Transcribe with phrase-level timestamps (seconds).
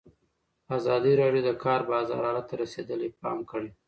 [0.77, 3.69] ازادي راډیو د د کار بازار حالت ته رسېدلي پام کړی.